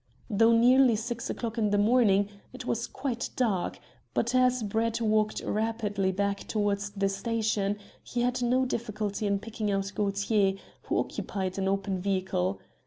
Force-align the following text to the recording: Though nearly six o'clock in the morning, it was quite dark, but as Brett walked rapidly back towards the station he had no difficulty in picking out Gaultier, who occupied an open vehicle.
Though 0.31 0.51
nearly 0.53 0.95
six 0.95 1.29
o'clock 1.29 1.59
in 1.59 1.69
the 1.69 1.77
morning, 1.77 2.27
it 2.53 2.65
was 2.65 2.87
quite 2.87 3.29
dark, 3.35 3.77
but 4.15 4.33
as 4.33 4.63
Brett 4.63 4.99
walked 4.99 5.41
rapidly 5.45 6.11
back 6.11 6.39
towards 6.47 6.89
the 6.89 7.07
station 7.07 7.77
he 8.03 8.21
had 8.23 8.41
no 8.41 8.65
difficulty 8.65 9.27
in 9.27 9.37
picking 9.37 9.69
out 9.69 9.91
Gaultier, 9.93 10.55
who 10.85 10.97
occupied 10.97 11.59
an 11.59 11.67
open 11.67 11.99
vehicle. 12.01 12.59